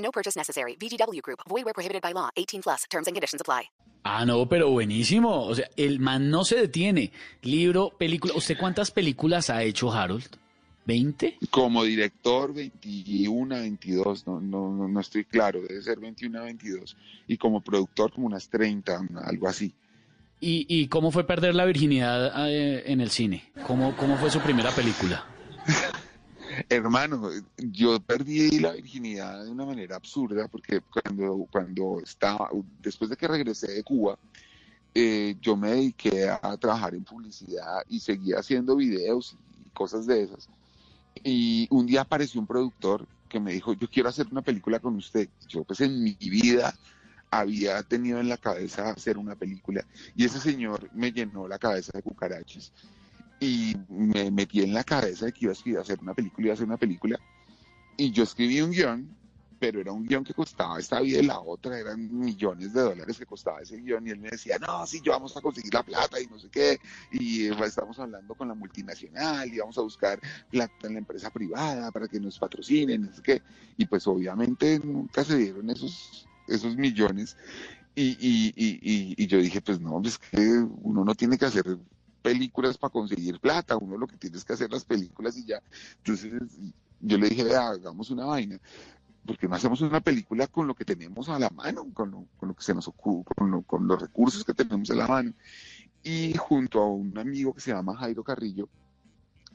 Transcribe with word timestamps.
No 0.00 0.10
purchase 0.10 0.36
necessary. 0.36 0.76
VGW 0.76 1.22
Group. 1.22 1.40
Void 1.48 1.64
where 1.64 1.74
prohibited 1.74 2.02
by 2.02 2.12
law. 2.12 2.30
18 2.36 2.62
plus. 2.62 2.84
Terms 2.90 3.06
and 3.06 3.14
conditions 3.14 3.40
apply. 3.40 3.70
Ah, 4.02 4.24
no, 4.24 4.48
pero 4.48 4.70
buenísimo. 4.70 5.44
O 5.44 5.54
sea, 5.54 5.68
el 5.76 6.00
man 6.00 6.30
no 6.30 6.44
se 6.44 6.56
detiene. 6.56 7.12
Libro, 7.42 7.90
película. 7.98 8.34
¿Usted 8.34 8.56
cuántas 8.58 8.90
películas 8.90 9.50
ha 9.50 9.62
hecho, 9.62 9.92
Harold? 9.92 10.24
¿20? 10.86 11.36
Como 11.50 11.84
director, 11.84 12.52
21, 12.52 13.54
22, 13.54 14.26
no, 14.26 14.40
no, 14.40 14.72
no, 14.72 14.88
no 14.88 15.00
estoy 15.00 15.24
claro, 15.24 15.60
debe 15.60 15.80
ser 15.82 16.00
21, 16.00 16.42
22. 16.42 16.96
Y 17.28 17.36
como 17.36 17.60
productor, 17.60 18.12
como 18.12 18.26
unas 18.26 18.48
30, 18.48 19.08
algo 19.22 19.48
así. 19.48 19.72
¿Y, 20.40 20.66
y 20.68 20.88
cómo 20.88 21.10
fue 21.10 21.24
perder 21.24 21.54
la 21.54 21.66
virginidad 21.66 22.48
eh, 22.48 22.84
en 22.86 23.00
el 23.02 23.10
cine? 23.10 23.44
¿Cómo, 23.66 23.94
¿Cómo 23.96 24.16
fue 24.16 24.30
su 24.30 24.40
primera 24.40 24.70
película? 24.70 25.26
Hermano, 26.68 27.30
yo 27.56 28.00
perdí 28.00 28.58
la 28.58 28.72
virginidad 28.72 29.44
de 29.44 29.50
una 29.50 29.64
manera 29.64 29.96
absurda 29.96 30.48
porque 30.48 30.80
cuando, 30.80 31.46
cuando 31.50 32.00
estaba, 32.00 32.48
después 32.80 33.10
de 33.10 33.16
que 33.16 33.28
regresé 33.28 33.72
de 33.72 33.82
Cuba, 33.84 34.18
eh, 34.94 35.36
yo 35.40 35.56
me 35.56 35.70
dediqué 35.70 36.28
a 36.28 36.56
trabajar 36.56 36.94
en 36.94 37.04
publicidad 37.04 37.82
y 37.88 38.00
seguía 38.00 38.38
haciendo 38.38 38.76
videos 38.76 39.36
y 39.64 39.70
cosas 39.70 40.06
de 40.06 40.24
esas. 40.24 40.48
Y 41.22 41.68
un 41.70 41.86
día 41.86 42.02
apareció 42.02 42.40
un 42.40 42.46
productor 42.46 43.06
que 43.28 43.38
me 43.38 43.52
dijo, 43.52 43.74
yo 43.74 43.88
quiero 43.88 44.08
hacer 44.08 44.26
una 44.30 44.42
película 44.42 44.80
con 44.80 44.96
usted. 44.96 45.28
Yo 45.48 45.62
pues 45.64 45.80
en 45.80 46.02
mi 46.02 46.14
vida 46.14 46.74
había 47.30 47.82
tenido 47.84 48.18
en 48.18 48.28
la 48.28 48.36
cabeza 48.36 48.90
hacer 48.90 49.16
una 49.16 49.36
película 49.36 49.86
y 50.16 50.24
ese 50.24 50.40
señor 50.40 50.90
me 50.92 51.12
llenó 51.12 51.46
la 51.46 51.60
cabeza 51.60 51.92
de 51.94 52.02
cucarachas 52.02 52.72
y 53.40 53.74
me 53.88 54.30
metí 54.30 54.62
en 54.62 54.74
la 54.74 54.84
cabeza 54.84 55.26
de 55.26 55.32
que 55.32 55.46
iba 55.46 55.78
a 55.78 55.82
hacer 55.82 55.98
una 56.00 56.14
película, 56.14 56.46
iba 56.46 56.52
a 56.52 56.54
hacer 56.54 56.66
una 56.66 56.76
película. 56.76 57.18
Y 57.96 58.10
yo 58.12 58.22
escribí 58.22 58.60
un 58.60 58.70
guion, 58.70 59.16
pero 59.58 59.80
era 59.80 59.92
un 59.92 60.06
guion 60.06 60.24
que 60.24 60.34
costaba 60.34 60.78
esta 60.78 61.00
vida 61.00 61.20
y 61.20 61.26
la 61.26 61.40
otra, 61.40 61.78
eran 61.78 62.18
millones 62.18 62.72
de 62.74 62.82
dólares 62.82 63.18
que 63.18 63.24
costaba 63.24 63.60
ese 63.60 63.78
guion. 63.78 64.06
Y 64.06 64.10
él 64.10 64.18
me 64.18 64.28
decía, 64.28 64.58
no, 64.58 64.86
sí, 64.86 65.00
yo 65.02 65.12
vamos 65.12 65.34
a 65.36 65.40
conseguir 65.40 65.72
la 65.72 65.82
plata 65.82 66.20
y 66.20 66.26
no 66.26 66.38
sé 66.38 66.48
qué. 66.50 66.78
Y 67.12 67.46
eh, 67.46 67.56
estamos 67.64 67.98
hablando 67.98 68.34
con 68.34 68.48
la 68.48 68.54
multinacional 68.54 69.52
y 69.52 69.58
vamos 69.58 69.78
a 69.78 69.82
buscar 69.82 70.20
plata 70.50 70.86
en 70.86 70.94
la 70.94 70.98
empresa 70.98 71.30
privada 71.30 71.90
para 71.90 72.08
que 72.08 72.20
nos 72.20 72.38
patrocinen, 72.38 73.06
no 73.06 73.12
sé 73.12 73.22
qué. 73.22 73.42
Y 73.78 73.86
pues 73.86 74.06
obviamente 74.06 74.78
nunca 74.84 75.24
se 75.24 75.36
dieron 75.36 75.70
esos, 75.70 76.26
esos 76.46 76.76
millones. 76.76 77.38
Y, 77.94 78.16
y, 78.20 78.52
y, 78.56 79.14
y 79.16 79.26
yo 79.26 79.38
dije, 79.38 79.60
pues 79.62 79.80
no, 79.80 80.00
es 80.04 80.18
que 80.18 80.38
uno 80.82 81.04
no 81.04 81.14
tiene 81.14 81.36
que 81.36 81.46
hacer 81.46 81.64
películas 82.20 82.78
para 82.78 82.92
conseguir 82.92 83.40
plata, 83.40 83.76
uno 83.76 83.96
lo 83.96 84.06
que 84.06 84.16
tiene 84.16 84.36
es 84.36 84.44
que 84.44 84.52
hacer 84.52 84.70
las 84.70 84.84
películas 84.84 85.36
y 85.36 85.44
ya. 85.44 85.60
Entonces 85.98 86.32
yo 87.00 87.18
le 87.18 87.28
dije, 87.28 87.44
vea, 87.44 87.68
hagamos 87.68 88.10
una 88.10 88.26
vaina, 88.26 88.60
porque 89.26 89.48
no 89.48 89.54
hacemos 89.54 89.80
una 89.80 90.00
película 90.00 90.46
con 90.46 90.66
lo 90.66 90.74
que 90.74 90.84
tenemos 90.84 91.28
a 91.28 91.38
la 91.38 91.50
mano, 91.50 91.86
con 91.92 92.10
lo, 92.10 92.26
con 92.36 92.48
lo 92.48 92.54
que 92.54 92.62
se 92.62 92.74
nos 92.74 92.88
ocurre, 92.88 93.34
con, 93.36 93.62
con 93.62 93.86
los 93.86 94.00
recursos 94.00 94.44
que 94.44 94.54
tenemos 94.54 94.90
a 94.90 94.94
la 94.94 95.06
mano. 95.06 95.32
Y 96.02 96.34
junto 96.34 96.80
a 96.80 96.86
un 96.86 97.16
amigo 97.18 97.52
que 97.52 97.60
se 97.60 97.72
llama 97.72 97.96
Jairo 97.96 98.24
Carrillo, 98.24 98.68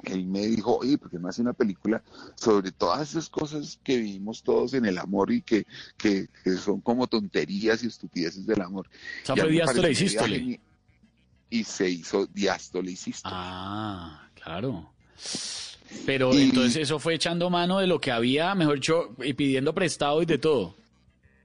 él 0.03 0.27
me 0.27 0.45
dijo, 0.45 0.77
oye, 0.77 0.97
¿por 0.97 1.09
qué 1.09 1.17
no 1.17 1.29
hace 1.29 1.41
una 1.41 1.53
película 1.53 2.03
sobre 2.35 2.71
todas 2.71 3.09
esas 3.09 3.29
cosas 3.29 3.79
que 3.83 3.97
vivimos 3.97 4.43
todos 4.43 4.73
en 4.73 4.85
el 4.85 4.97
amor 4.97 5.31
y 5.31 5.41
que, 5.41 5.65
que, 5.97 6.27
que 6.43 6.51
son 6.57 6.81
como 6.81 7.07
tonterías 7.07 7.83
y 7.83 7.87
estupideces 7.87 8.45
del 8.45 8.61
amor? 8.61 8.89
Fue 9.23 9.91
y 9.91 9.95
sístole. 9.95 10.59
Y, 11.59 11.63
se 11.63 11.89
hizo 11.89 12.25
diástole 12.27 12.91
y 12.91 12.95
sístole. 12.95 13.35
Ah, 13.37 14.27
claro. 14.35 14.91
Pero 16.05 16.33
Y- 16.33 16.43
entonces 16.43 16.75
eso 16.83 16.99
fue 16.99 17.15
echando 17.15 17.49
mano 17.49 17.79
de 17.79 17.87
lo 17.87 17.99
que 18.01 18.11
había, 18.11 18.53
mejor 18.55 18.75
dicho, 18.75 19.15
y 19.23 19.33
pidiendo 19.33 19.73
prestado 19.73 20.21
y 20.21 20.25
de 20.25 20.37
todo. 20.37 20.75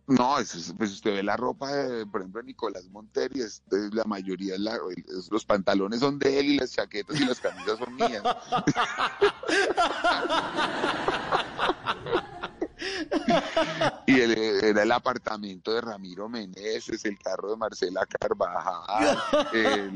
No, 0.08 0.40
eso 0.40 0.58
es- 0.58 0.74
pues 0.76 0.90
usted 0.90 1.14
ve 1.14 1.22
la 1.22 1.36
ropa, 1.36 1.72
de, 1.72 2.04
por 2.06 2.22
ejemplo, 2.22 2.40
de 2.40 2.48
Nicolás 2.48 2.84
Montero 2.90 3.32
y 3.36 3.94
la 3.94 4.02
mayoría, 4.04 4.58
la- 4.58 4.76
es- 5.16 5.30
los 5.30 5.44
pantalones 5.44 6.00
son 6.00 6.18
de 6.18 6.40
él 6.40 6.46
y 6.46 6.56
las 6.56 6.72
chaquetas 6.72 7.20
y 7.20 7.24
las 7.24 7.38
camisas 7.38 7.78
son 7.78 7.94
mías. 7.94 8.22
y 14.06 14.20
era 14.20 14.82
el 14.82 14.92
apartamento 14.92 15.72
de 15.72 15.80
Ramiro 15.80 16.28
Meneses, 16.28 17.04
el 17.04 17.18
carro 17.18 17.50
de 17.50 17.56
Marcela 17.56 18.06
Carvajal, 18.06 19.18
eh, 19.54 19.90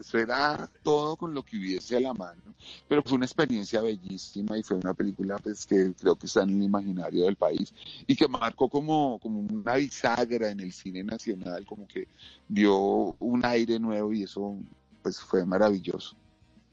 eso 0.00 0.18
era 0.18 0.68
todo 0.82 1.16
con 1.16 1.34
lo 1.34 1.42
que 1.42 1.56
hubiese 1.56 1.96
a 1.96 2.00
la 2.00 2.14
mano. 2.14 2.40
Pero 2.88 3.02
fue 3.02 3.16
una 3.16 3.26
experiencia 3.26 3.80
bellísima 3.80 4.58
y 4.58 4.62
fue 4.62 4.76
una 4.76 4.94
película 4.94 5.38
pues, 5.38 5.66
que 5.66 5.92
creo 5.98 6.16
que 6.16 6.26
está 6.26 6.42
en 6.42 6.50
el 6.50 6.62
imaginario 6.62 7.24
del 7.24 7.36
país 7.36 7.72
y 8.06 8.16
que 8.16 8.28
marcó 8.28 8.68
como, 8.68 9.18
como 9.18 9.40
una 9.40 9.76
bisagra 9.76 10.50
en 10.50 10.60
el 10.60 10.72
cine 10.72 11.02
nacional, 11.02 11.64
como 11.66 11.86
que 11.86 12.08
dio 12.48 13.16
un 13.18 13.44
aire 13.44 13.78
nuevo 13.78 14.12
y 14.12 14.24
eso 14.24 14.56
pues 15.02 15.20
fue 15.20 15.44
maravilloso. 15.46 16.16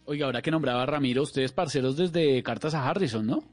Oiga, 0.06 0.26
ahora 0.26 0.42
que 0.42 0.52
nombraba 0.52 0.84
a 0.84 0.86
Ramiro, 0.86 1.24
ustedes 1.24 1.52
parceros 1.52 1.98
desde 1.98 2.42
Cartas 2.42 2.74
a 2.74 2.88
Harrison, 2.88 3.26
¿no? 3.26 3.44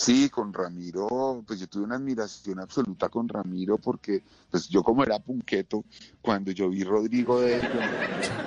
Sí, 0.00 0.30
con 0.30 0.54
Ramiro, 0.54 1.44
pues 1.46 1.60
yo 1.60 1.68
tuve 1.68 1.84
una 1.84 1.96
admiración 1.96 2.58
absoluta 2.58 3.10
con 3.10 3.28
Ramiro 3.28 3.76
porque 3.76 4.22
pues 4.50 4.66
yo 4.66 4.82
como 4.82 5.04
era 5.04 5.18
punqueto, 5.18 5.84
cuando 6.22 6.52
yo 6.52 6.70
vi 6.70 6.84
Rodrigo 6.84 7.38
de 7.42 7.60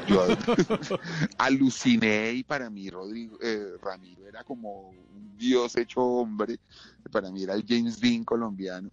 yo 0.07 0.25
aluciné 1.37 2.31
y 2.31 2.43
para 2.43 2.71
mí 2.71 2.89
Rodrigo, 2.89 3.37
eh, 3.39 3.73
Ramiro 3.83 4.27
era 4.27 4.43
como 4.43 4.89
un 4.89 5.37
dios 5.37 5.77
hecho 5.77 6.01
hombre, 6.01 6.57
para 7.11 7.29
mí 7.29 7.43
era 7.43 7.53
el 7.53 7.63
James 7.67 7.99
Dean 7.99 8.23
colombiano. 8.23 8.89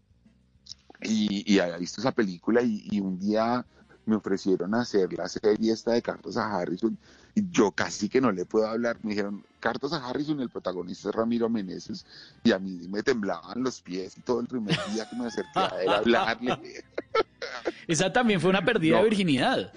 Y, 1.02 1.58
había 1.58 1.78
visto 1.78 2.02
esa 2.02 2.12
película 2.12 2.60
y 2.62 3.00
un 3.00 3.18
día 3.18 3.64
me 4.06 4.16
ofrecieron 4.16 4.74
hacer 4.74 5.12
la 5.12 5.28
serie 5.28 5.72
esta 5.72 5.92
de 5.92 6.02
Cartas 6.02 6.36
a 6.36 6.56
Harrison 6.56 6.96
y 7.34 7.48
yo 7.50 7.70
casi 7.70 8.08
que 8.08 8.20
no 8.20 8.32
le 8.32 8.44
puedo 8.44 8.66
hablar. 8.66 8.98
Me 9.02 9.10
dijeron, 9.10 9.44
Cartas 9.60 9.92
a 9.92 10.04
Harrison, 10.08 10.40
el 10.40 10.48
protagonista 10.50 11.10
es 11.10 11.14
Ramiro 11.14 11.48
Meneses 11.48 12.04
y 12.42 12.52
a 12.52 12.58
mí 12.58 12.88
me 12.88 13.02
temblaban 13.02 13.62
los 13.62 13.80
pies 13.80 14.16
y 14.18 14.22
todo 14.22 14.40
el 14.40 14.46
primer 14.46 14.76
día 14.92 15.08
que 15.08 15.16
me 15.16 15.26
acerqué 15.26 15.50
a 15.60 15.82
él 15.82 15.88
a 15.88 15.96
hablarle. 15.98 16.84
Esa 17.86 18.12
también 18.12 18.40
fue 18.40 18.50
una 18.50 18.64
pérdida 18.64 18.96
No. 18.96 19.02
de 19.04 19.08
virginidad. 19.10 19.72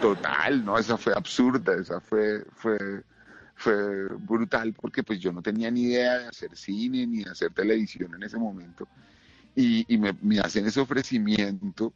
Total, 0.00 0.64
no, 0.64 0.78
esa 0.78 0.96
fue 0.96 1.12
absurda, 1.14 1.74
esa 1.74 2.00
fue, 2.00 2.44
fue, 2.56 3.04
fue 3.54 4.08
brutal 4.18 4.72
porque 4.74 5.02
pues 5.02 5.20
yo 5.20 5.32
no 5.32 5.42
tenía 5.42 5.70
ni 5.70 5.82
idea 5.82 6.18
de 6.18 6.26
hacer 6.26 6.56
cine 6.56 7.06
ni 7.06 7.22
de 7.22 7.30
hacer 7.30 7.52
televisión 7.52 8.12
en 8.14 8.22
ese 8.24 8.36
momento 8.36 8.88
y, 9.54 9.84
y 9.92 9.98
me, 9.98 10.12
me 10.20 10.40
hacen 10.40 10.66
ese 10.66 10.80
ofrecimiento 10.80 11.92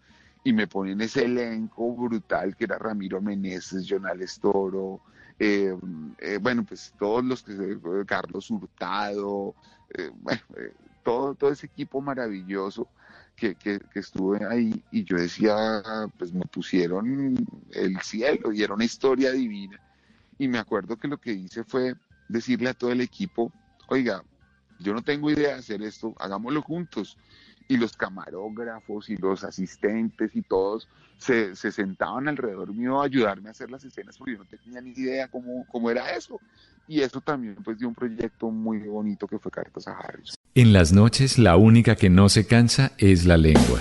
y 0.49 0.53
me 0.53 0.67
ponen 0.69 1.01
ese 1.01 1.25
elenco 1.25 1.95
brutal 1.97 2.55
que 2.57 2.65
era 2.65 2.79
Ramiro 2.79 3.21
Meneses, 3.21 3.87
Jonales 3.89 4.39
Toro, 4.41 5.03
eh, 5.39 5.75
eh, 6.19 6.39
bueno, 6.41 6.65
pues 6.65 6.95
todos 6.99 7.25
los 7.25 7.43
que, 7.43 7.57
se- 7.57 7.81
Carlos 8.07 8.51
Hurtado, 8.51 9.57
eh, 9.91 10.11
eh, 10.57 10.75
todo, 11.03 11.35
todo 11.35 11.51
ese 11.51 11.67
equipo 11.67 12.01
maravilloso 12.01 12.91
que, 13.35 13.57
que, 13.57 13.79
que 13.91 13.99
estuve 14.01 14.45
ahí 14.47 14.85
y 14.91 15.05
yo 15.05 15.17
decía, 15.17 15.83
pues 16.17 16.33
me 16.33 16.43
pusieron 16.47 17.37
el 17.73 18.01
cielo 18.03 18.53
y 18.53 18.63
era 18.63 18.75
una 18.75 18.85
historia 18.85 19.33
divina. 19.33 19.81
Y 20.39 20.49
me 20.49 20.59
acuerdo 20.59 20.97
que 20.97 21.09
lo 21.09 21.19
que 21.19 21.33
hice 21.33 21.65
fue 21.65 21.95
decirle 22.29 22.69
a 22.71 22.75
todo 22.75 22.93
el 22.93 23.01
equipo, 23.01 23.53
oiga, 23.89 24.23
yo 24.79 24.93
no 24.95 25.03
tengo 25.03 25.31
idea 25.31 25.49
de 25.55 25.61
hacer 25.61 25.83
esto, 25.83 26.15
hagámoslo 26.19 26.63
juntos. 26.63 27.19
Y 27.69 27.77
los 27.77 27.97
camarógrafos 27.97 29.11
y 29.11 29.17
los 29.17 29.45
asistentes 29.45 30.37
y 30.37 30.43
todos 30.43 30.89
se, 31.19 31.57
se 31.57 31.73
sentaban 31.73 32.29
alrededor 32.29 32.73
mío 32.73 33.01
a 33.01 33.07
ayudarme 33.07 33.49
a 33.49 33.53
hacer 33.53 33.71
las 33.71 33.85
escenas 33.85 34.17
porque 34.19 34.33
yo 34.33 34.39
no 34.39 34.45
tenía 34.45 34.81
ni 34.81 34.91
idea 34.91 35.29
cómo, 35.29 35.67
cómo 35.71 35.91
era 35.91 36.15
eso. 36.15 36.41
Y 36.89 37.01
eso 37.01 37.21
también 37.21 37.57
pues 37.65 37.79
dio 37.79 37.89
un 37.89 37.95
proyecto 37.95 38.51
muy 38.51 38.79
bonito 38.81 39.27
que 39.27 39.39
fue 39.39 39.51
Cartas 39.51 39.89
a 39.89 39.93
Harris. 39.93 40.35
En 40.55 40.73
las 40.73 40.93
noches 40.93 41.39
la 41.39 41.57
única 41.57 41.97
que 41.97 42.11
no 42.11 42.29
se 42.29 42.47
cansa 42.47 42.93
es 42.99 43.27
la 43.27 43.37
lengua. 43.37 43.81